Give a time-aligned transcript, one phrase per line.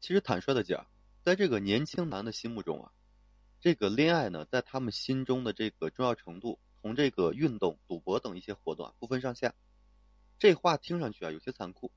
[0.00, 0.86] 其实坦率的讲，
[1.22, 2.92] 在这个年轻男的心目中啊，
[3.60, 9.52] 这个恋爱呢，在他们心中的这个重要程度，同这个运动、赌博等一些活动啊不分上下。
[10.38, 11.90] 这话听上去啊有些残酷，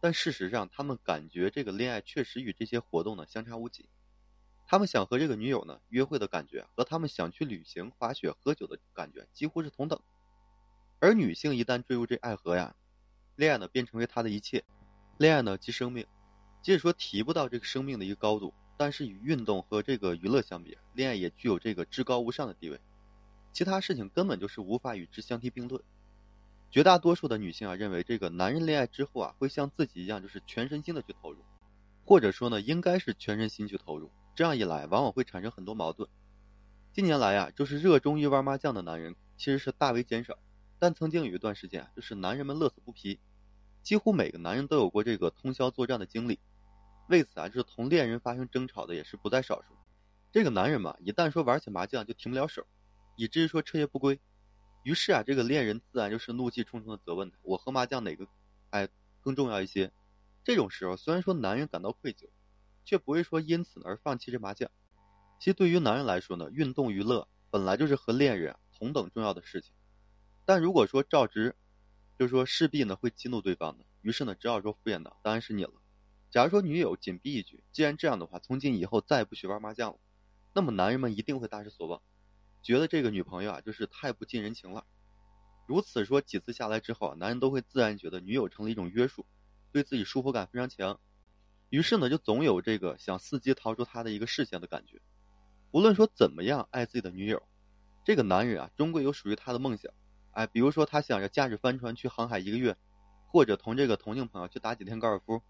[0.00, 3.88] 但事实上，他们感觉这个恋爱确实与这些活动呢相差无几。
[4.66, 9.98] 他们想和这个女友呢约会的感觉，和他们想去旅行、滑雪、喝酒的感觉几乎是同等。
[11.00, 12.76] 而女性一旦坠入这爱河呀，
[13.34, 14.62] 恋爱呢便成为她的一切。
[15.16, 16.06] 恋爱呢即生命，
[16.62, 22.80] 即使说提不到这个生命的一个高度，但是与运动和这个娱乐相比，恋爱也具有这个至高无上的地位。
[23.52, 25.82] 其他事情根本就是无法与之相提并论。
[26.70, 31.38] 绝大多数的女性啊认为，这个男人恋爱之后啊会像自己一样，就是全身心的去投入，
[32.04, 34.10] 或者说呢应该是全身心去投入。
[34.34, 36.08] 这样一来，往往会产生很多矛盾。
[36.92, 40.38] 近年来啊，就是热衷于玩麻将的男人其实是大为减少，
[40.78, 43.18] 但曾经有一段时间，就是男人们乐此不疲，
[43.82, 46.38] 几乎每个男人都有过这个通宵作战的经历。
[47.08, 49.74] 为此啊，就是同恋人发生争吵的也是不在少数。
[50.30, 52.66] 这个男人嘛，一旦说玩起麻将就停不了手，
[53.16, 54.20] 以至于说彻夜不归。
[54.84, 58.26] 于是啊，这个恋人自然就是怒气冲冲的责问他：“我和麻将哪个，
[58.70, 58.88] 哎，
[59.20, 59.92] 更重要一些？”
[60.44, 62.28] 这种时候，虽然说男人感到愧疚。
[62.84, 64.70] 却不会说因此而放弃这麻将。
[65.38, 69.74] 其实对于男人来说呢，运动娱乐本来就是和恋人同等重要的事情。
[70.46, 71.54] 但如果说照直，
[72.18, 73.84] 就是说势必呢会激怒对方的。
[74.00, 75.72] 于是呢，只好说敷衍的，当然是你了。
[76.30, 79.98] 假如说女友紧逼一句：“既然这样的话，从今以后再也不许玩麻将了。”
[80.54, 82.02] 那么男人们一定会大失所望，
[82.62, 84.84] 觉得这个女朋友啊就是太不近人情了。
[85.66, 89.24] 如此说几次下来之后，男人都会自然觉得女友成了一种约束，
[89.72, 90.98] 对自己束缚感非常强。
[91.70, 95.00] 于是呢，就总有这个想伺机逃出他的一个视线的感觉。
[95.70, 97.42] 无论说怎么样爱自己的女友，
[98.04, 99.92] 这个男人啊，终归有属于他的梦想。
[100.32, 102.76] 哎，比如说他想着驾驶帆船去航海一个月，
[103.26, 105.42] 或者同这个同性朋友去打几天高尔夫。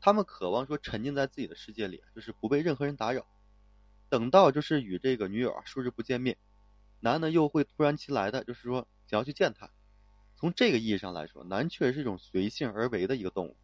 [0.00, 3.26] 他们渴望说沉浸在自己的世界里，就是不被任何人打扰。
[4.08, 6.36] 等到就是与这个女友啊数日不见面，
[7.00, 9.70] 男的又会突然其来的就是说想要去见她。
[10.36, 13.56] 从这个意义上来说，男确实是一种随性而为的一个动物。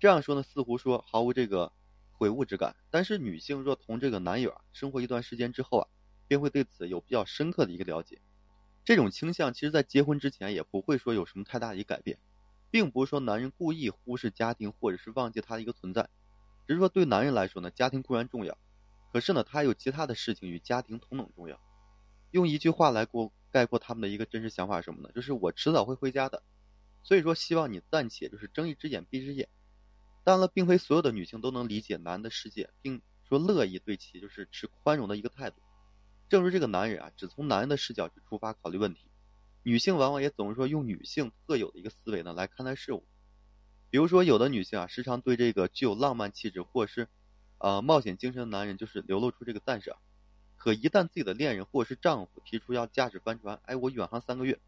[0.00, 1.72] 这样说呢，似乎说毫无这个
[2.10, 2.74] 悔悟之感。
[2.90, 5.88] 但是女性若同这个男友啊生活一段时间之后啊，
[6.26, 8.20] 便会对此有比较深刻的一个了解。
[8.84, 12.18] 这种倾向其实在结婚之前也不会说有什么太大的一个改变，
[12.72, 16.08] 并不是说男人故意忽视家庭或者是忘记他的一个存在，
[16.66, 18.56] 只是说对男人来说呢，家庭固然重要，
[19.12, 21.60] 可是呢，他有其他的事情与家庭同等重要。
[22.30, 25.12] 用一句话来过概括他们的一个真实想法是什么呢？
[25.14, 26.42] 就是我迟早会回家的，
[27.02, 29.46] 所以说希望你暂且就是睁一只眼闭一只眼。
[30.24, 35.56] 当然了，并非所有的女性都能理解男的世界，并说乐意对其就是持宽容的一个态度。
[36.30, 39.10] 正如这个男人啊，只从男人的视角去出发考虑问题，
[39.62, 43.04] 女性往往也总是说用女性特有的一个思维呢来看待事物。
[43.90, 47.08] 比如说，有的女性啊，时常对这个具有浪漫气质或是，
[47.58, 49.96] 呃，冒险精神的男人就是流露出这个赞赏。
[50.56, 54.58] 可一旦自己的恋人或是丈夫提出要驾驶帆船，哎，我远航三个月，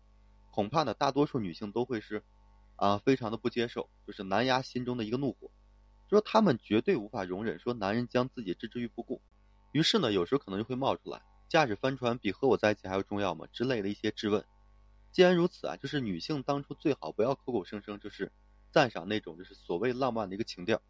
[0.51, 2.23] 恐怕呢，大多数女性都会是。
[2.77, 5.49] 啊，非常的不接受，就是难压心中的一个怒火，
[6.11, 9.23] 说他们绝对无法容忍说男人将自己置之于不顾，
[9.71, 13.47] 于是呢，有时候可能就会冒出来，驾驶帆船比和我在一起还要重要吗？
[13.53, 14.45] 之类的一些质问。
[15.15, 18.33] 既然如此啊，就是女性当初最好不要口口声声就是
[18.73, 20.83] 赞赏那种就是所谓浪漫的一个情调。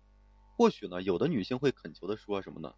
[0.57, 2.75] 或许呢，有的女性会恳求的说什么呢？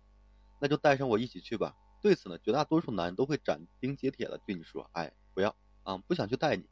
[0.61, 1.77] 那就带上我一起去吧。
[2.03, 6.65] 对此呢，绝大多数男人都会斩钉截铁的对你说，哎，不要啊，不想去带你。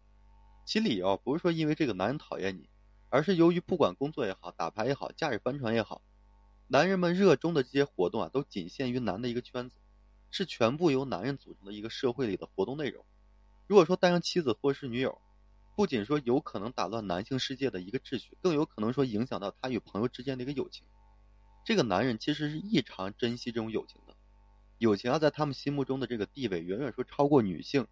[0.65, 2.69] 其理由不是说因为这个男人讨厌你，
[3.11, 6.03] 而是由于不管工作也好，打牌也好，驾驶帆船也好，
[6.67, 9.77] 男人们热衷的这些活动啊，都仅限于男的一个圈子，
[10.33, 13.05] 是全部由男人组成的一个社会里的活动内容。
[13.67, 15.19] 如果说带上妻子或是女友，
[15.75, 20.87] 不仅说有可能打乱男性世界的一个秩序，更有可能说影响到他与朋友之间的一个友情。
[21.65, 24.15] 这个男人其实是异常珍惜这种友情的，
[24.79, 27.87] 友情啊，在他们心目中的这个地位，远远说超过女性，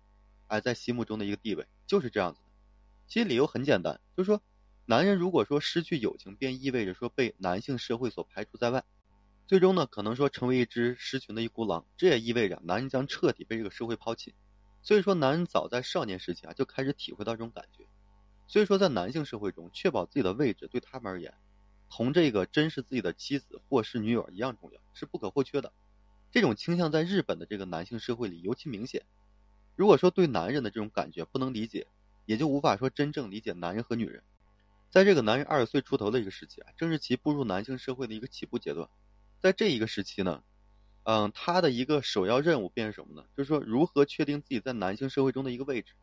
[0.48, 2.46] 哎，在心目中的一个地位，就是这样子的。
[3.08, 4.42] 其实理由很简单，就是说，
[4.84, 8.84] 男人如果说失去友情，便意味着说被男性社会所排除在外，
[9.46, 11.86] 最终呢，可能说成为一只失群的一孤狼。
[11.96, 14.34] 这也意味着男人将彻底被这个社会抛弃。
[14.82, 17.84] 所以说，男人早在少年时期啊，就开始体会到这种感觉。
[18.48, 21.32] 所以说，在男性社会中，确保自己的位置对他们而言，
[21.88, 25.72] 同这个珍视自己的妻子或是女友一样重要，是不可或缺的。
[26.30, 29.04] 这种倾向在日本的这个男性社会里尤其明显。
[29.76, 31.86] 如果说对男人的这种感觉不能理解，
[32.26, 34.22] 也就无法说真正理解男人和女人，
[34.90, 38.88] 在这个男人二十岁出头的一个时期啊，正是其步入男性社会的一个起步阶段。
[39.40, 40.42] 在这一个时期呢，
[41.04, 43.26] 嗯，他的一个首要任务便是什么呢？
[43.36, 45.94] 就是说如何确定自己在男性社会中的一个位置。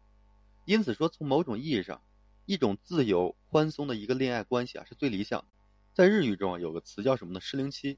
[0.65, 2.01] 因此说，从某种意义上，
[2.45, 5.45] 一种自由宽松的一个恋爱关系啊，是最理想。
[5.93, 7.39] 在日语中啊有个词叫什么呢？
[7.41, 7.97] 适龄期。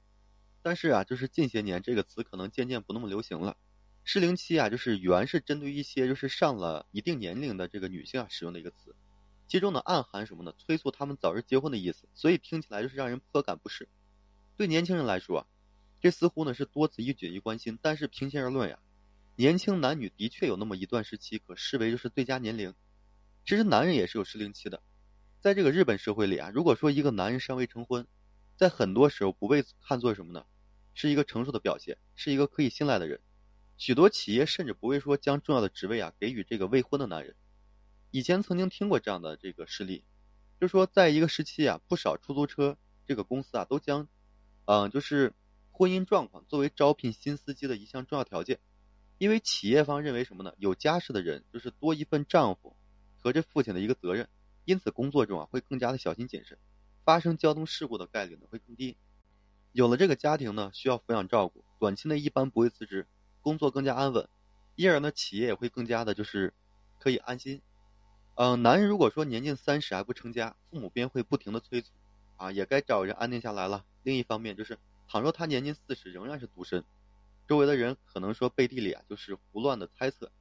[0.64, 3.58] 但是啊，就是近些年这个词可能渐渐不那么流行了。
[4.04, 8.96] 适龄期啊，就是原是针对一些就是上了一定年龄的这个女性啊使用的一个词，
[9.48, 10.54] 其中呢暗含什么呢？
[10.58, 13.90] 催促他们早日结婚的意思，所以听起来就是让人颇感不适。
[14.56, 15.46] 对年轻人来说啊，
[16.02, 17.80] 这似乎呢是多此一举一关心。
[17.82, 18.80] 但是平心而论呀，
[19.38, 22.74] 年轻男女的确有那么一段时期可视为就是最佳年龄。
[23.46, 24.82] 其实男人也是有适龄期的，
[25.40, 28.06] 在这个日本社会里啊，如果说一个男人尚未成婚，
[28.58, 30.46] 在很多时候不被看作什么呢？
[30.94, 33.20] 是一个成熟的表现，是一个可以信赖的人。
[33.78, 37.34] 许多企业甚至不会说将重要的职位啊给予这个未婚的男人。
[38.12, 40.04] 以前曾经听过这样的这个事例，
[40.60, 42.78] 就说在一个时期啊，不少出租车
[43.08, 44.08] 这个公司啊都将，
[44.66, 45.34] 嗯，就是
[45.72, 48.60] 婚姻状况作为招聘新司机的一项重要条件，
[49.18, 50.54] 因为企业方认为什么呢？
[50.58, 52.76] 有家室的人就是多一份丈夫
[53.20, 54.28] 和这父亲的一个责任，
[54.66, 56.58] 因此工作中啊会更加的小心谨慎，
[57.04, 58.98] 发生交通事故的概率呢会更低。
[59.72, 63.08] 有了这个家庭呢，需要抚养照顾，短期内一般不会辞职，
[63.42, 64.28] 工作更加安稳，
[64.76, 66.54] 因而呢，企业也会更加的就是
[67.00, 67.62] 可以安心。
[68.36, 71.92] 嗯，男人如果说年近三十还不成家，父母便会不停的催促，
[72.38, 73.86] 啊，也该找人安定下来了。
[74.04, 74.78] 另一方面就是，
[75.12, 76.86] 倘若他年近四十仍然是独身，
[77.46, 80.32] 周围的人可能说背地里啊就是胡乱的猜测，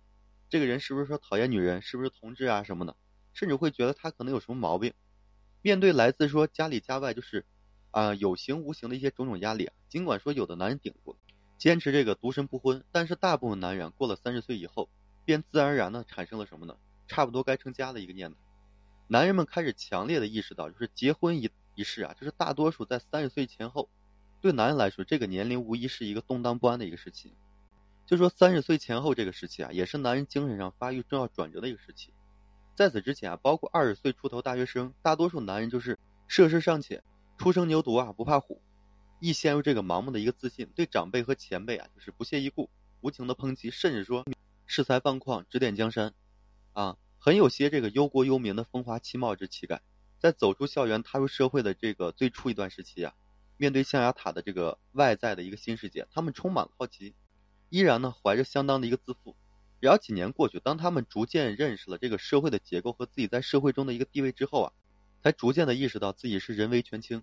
[0.48, 2.94] 这个人是不是说讨厌女人，是不是同志啊什么的，
[3.32, 4.94] 甚至会觉得他可能有什么毛病。
[5.60, 7.44] 面对来自说家里家外就是。
[7.92, 9.74] 啊，有形无形的一些种种压力啊。
[9.88, 11.16] 尽管说有的男人顶住，
[11.58, 14.88] 坚持这个独身不婚，但是大部分男人过了三十岁以后，
[15.24, 16.76] 便自然而然的产生了什么呢？
[17.08, 18.36] 差不多该成家的一个念头。
[19.08, 23.90] 男人们开始强烈的意识到，就是结婚一一事啊，就是大多数在三十岁前后，
[24.40, 27.32] 对男人来说，这个年龄无疑是一个动荡不安的一个时期。
[28.06, 32.12] 就说三十岁前后这个时期啊，也是男人精神上发育重要转折的一个时期。
[32.74, 37.02] 在此之前啊，包括二十岁出头大学生，大多数男人就是涉世尚浅。
[37.38, 38.60] 初生牛犊啊，不怕虎，
[39.18, 42.68] 易陷入这个盲目的一个自信，对长辈和前辈啊，就是不屑一顾，
[43.00, 44.24] 无情的抨击，甚至说
[44.68, 46.12] 恃才放旷，指点江山，
[46.72, 49.80] 啊，很有些这个忧国忧民的风华气貌之气概。
[50.18, 53.14] 在走出校园、踏入社会的这个最初一段时期啊，
[53.60, 57.14] 面对象牙塔的这个外在的一个新世界，他们充满了好奇，
[57.68, 59.36] 依然呢怀着相当的一个自负。
[59.80, 64.72] 然后几年过去，当他们逐渐认识了这个社会的结构和自己在社会中的一个地位之后啊。
[65.22, 67.22] 才逐渐的意识到自己是人微权轻，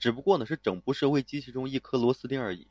[0.00, 2.66] 只不过呢是整部社会机器中一颗螺丝钉而已，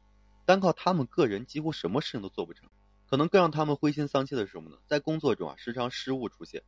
[0.45, 2.68] 单靠他们个人几乎什么事情都做不成。
[3.09, 4.75] 可能更让他们灰心丧气的是什么呢？
[4.86, 6.63] 在工作中啊时常失误出现，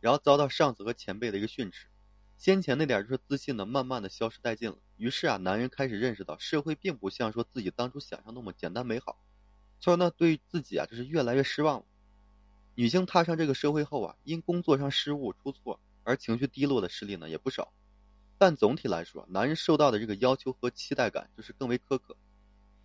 [0.00, 1.86] 然后遭到上司和前辈的一个训斥，
[2.38, 4.78] 先前那点就是自信呢慢慢的消失殆尽了。
[4.96, 9.18] 于是啊男人开始认识到社会并不像说自己当初想象那么简单美好，
[9.80, 11.84] 所以呢对于自己啊就是越来越失望了。
[12.74, 15.78] 女性踏上这个社会后啊，因工作上失误出错。
[16.04, 17.70] 而情绪低落的事例呢也不少，
[18.38, 22.16] 但总体来说，男人受到的这个要求和期待感就是更为苛刻，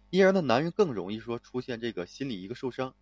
[0.09, 2.93] 因而呢，男人更容易说出现这个心理一个受伤。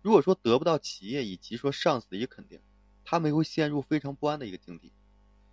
[0.00, 2.58] 如果说得不到企业以及说上司的一个肯定，
[3.04, 4.90] 他们会陷入非常不安的一个境地。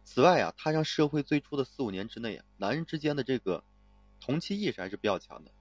[0.03, 3.63] 此外啊，踏上社会最初的四五年之内啊，男人之间的这个
[4.19, 5.51] 同期意识还是比较强的，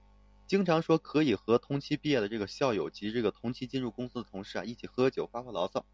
[0.47, 5.85] 经常说可以和同期毕业的这个校友及这个同期进入公司的同事啊一起喝酒发发牢骚，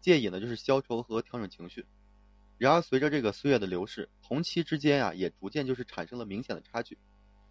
[0.00, 1.84] 借以呢就是消愁和调整情绪。
[2.56, 6.98] 然而，随着这个岁月的流逝，同期之间啊，也逐渐就是产生了明显的差距。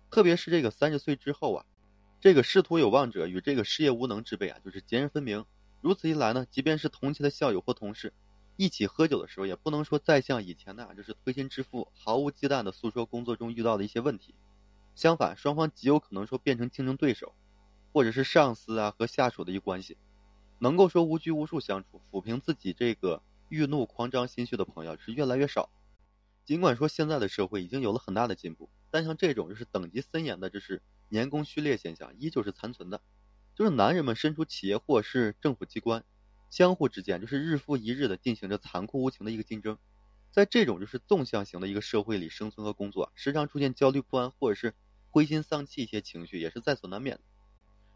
[0.10, 1.66] 特别是这个三十岁之后啊，
[2.20, 5.46] 这个仕途有望者与这个事业无能之辈啊，就是截然分明。
[5.82, 8.12] 如此一来呢，即便是同期的校友或同事，
[8.58, 14.36] 一起喝酒的时候，也不能说再像以前那样，就是推心置腹、毫无忌惮的诉说工作中遇到的一些问题。
[14.96, 17.34] 相反，双方极有可能说变成竞争对手，
[17.94, 19.96] 或者是上司啊和下属的一个关系，
[20.60, 23.22] 能够说无拘无束相处，抚平自己这个。
[23.50, 25.70] 欲怒狂张心绪的朋友是越来越少。
[26.44, 33.00] 尽管说现在的社会已经有了很大的进步，但像这种就是等级森严的，就是年功序列现象，依旧是残存的。
[33.56, 36.04] 就是男人们身处企业或是政府机关，
[36.50, 39.78] 相互之间就是日复一日的进行着残酷无情的一个竞争。
[40.32, 44.74] 在这种就是纵向型的一个社会里生存和工作，时常出现焦虑不安或者是
[45.10, 47.22] 灰心丧气一些情绪，也是在所难免的。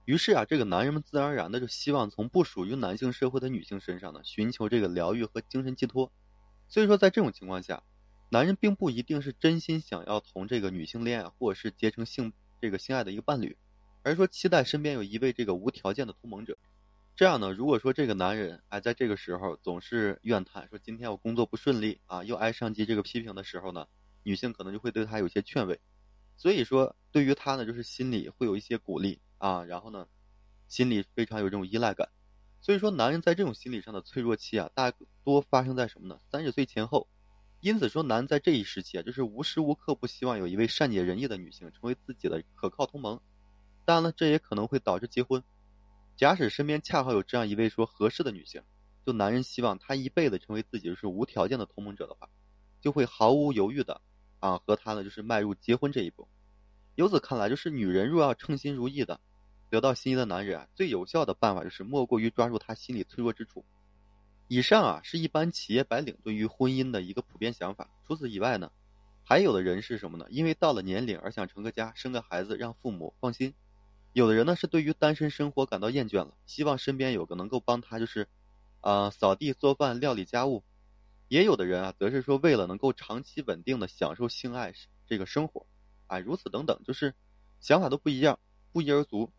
[0.05, 6.11] 于是啊，这个男人们自然而然的就希望从不属于男性社会的女性身上呢，寻求这个疗愈和精神寄托。
[6.67, 7.83] 所以说，在这种情况下，
[8.29, 13.55] 男人并不一定是真心想要同这个女性恋爱，或者是结成性这个性爱的一个伴侣，
[14.01, 16.57] 而是说期待身边有一位这个无条件的同盟者。
[17.15, 23.87] 这样呢，如果说这个男人哎在这个时候总是怨叹说今天我工作不顺利啊，又挨上级这个批评的时候呢，
[24.23, 25.79] 女性可能就会对他有些劝慰。
[26.37, 29.19] 所以说，对于他呢，就是心里会有一些鼓励。
[29.37, 30.07] 啊，然后呢，
[30.67, 32.09] 心里非常有这种依赖感，
[32.61, 36.19] 所以说男人在这种心理上的脆弱期啊，大多发生在什么呢？
[36.31, 37.07] 三十岁前后，
[37.59, 43.19] 因此说，男在这一时期啊，就是无时无刻不希望有一位善解人意的女性成为自己的可靠同盟。
[43.83, 45.43] 当然了，这也可能会导致结婚。
[46.21, 48.61] 假使身边恰好有这样一位说合适的女性，
[49.03, 52.29] 就男人希望她一辈子成为自己就是无条件的同盟者的话，
[52.79, 53.99] 就会毫无犹豫的
[54.39, 56.27] 啊和她呢就是迈入结婚这一步。
[56.93, 59.19] 由此看来，就是女人若要称心如意的
[59.71, 63.65] 得到心仪的男人啊，最有效的办法就是莫过于抓住他心理脆弱之处。
[64.47, 67.89] 以上啊是一般企业白领对于婚姻的一个普遍想法。
[68.05, 68.71] 除此以外呢，
[69.23, 70.27] 还有的人是什么呢？
[70.29, 73.55] 因为到了年龄而想成个家，生个孩子，让父母放心。
[74.13, 78.27] 有的人呢是对于单身生活感到厌倦了，希望身边有个能够帮他就是，
[78.81, 80.63] 啊扫地、做饭、料理家务。
[81.27, 84.73] 也有的人啊，则是说为了能够长期稳定的享受性爱
[85.07, 85.65] 这个生活，
[86.07, 87.13] 啊如此等等，就是
[87.59, 88.39] 想法都不一样，
[88.73, 89.31] 不一而足。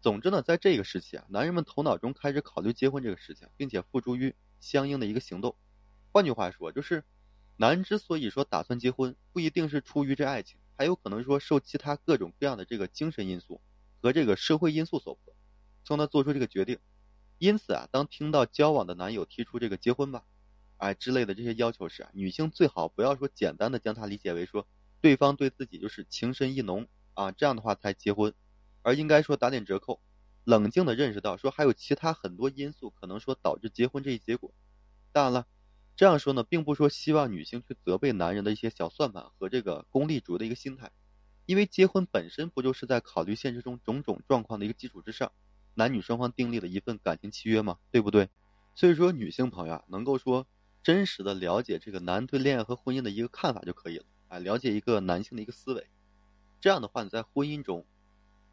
[0.00, 4.34] 总之呢，在这个时期啊，男人们头脑中开始考虑结婚这个事情，并且付诸于。
[4.60, 5.56] 相应的一个行动，
[6.12, 7.02] 换句话说，就是
[7.56, 13.60] 男之所以说打算结婚，不一定是出于这爱情，还有可能说受其他各种各样的这个精神因素
[14.02, 15.34] 和这个社会因素所迫，
[15.84, 16.78] 从他做出这个决定。
[17.38, 20.24] 因此啊，当听到交往的男友提出这个结婚吧，
[20.78, 24.66] 哎之类的这些要求时啊，女性最好不要说简单的将它理解为说
[25.00, 28.34] 对方对自己就是情深意浓啊，这样的话才结婚，
[28.82, 30.00] 而应该说打点折扣。
[30.44, 34.52] 冷静的认识到，说还有其他很多因素可能说导致结婚这一结果。
[35.12, 35.46] 当然了，
[35.94, 40.90] 这样说呢，并不说希望女性去责备男人的一些小算盘和这个功利主义的一个心态，
[41.46, 45.32] 因为结婚本身不就是在考虑现实中种种状况的一个基础之上，
[45.74, 48.28] 男女双方订立的一份感情契约嘛，对不对？
[48.74, 50.46] 所以说，女性朋友啊，能够说
[50.82, 55.86] 真实的了解这个男对恋爱和婚姻的一个看法就可以了啊，了解一个男性的一个思维，
[56.60, 57.84] 这样的话你在婚姻中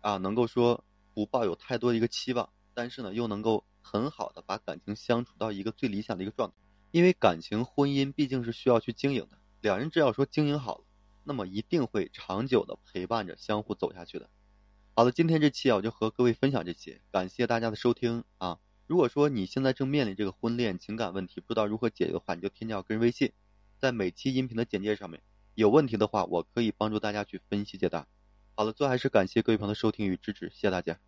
[0.02, 0.84] 啊，能够说。
[1.12, 6.56] 不抱有太多的一个期望，但是呢，又能够很好的把感情相处到一个最理想的一个状态。
[6.92, 10.84] 因为感情婚姻毕竟是需要去经营的，两人只要说经营好了，
[11.30, 14.28] 那么一定会长久的陪伴着相互走下去的。
[14.96, 18.58] 好了，今天这期啊，我就和各位分享这些，感谢大家的收听啊。
[18.88, 23.32] 如果说你现在正面临这个婚恋情感问题，不知道如何解决的话，你就添加我个人微信，
[23.78, 25.22] 在每期音频的简介上面，
[25.54, 28.08] 有问题的话，我可以帮助大家去分析解答。
[28.56, 31.00] 好了，最后还是感谢各位朋友的收听与支持，谢谢大家。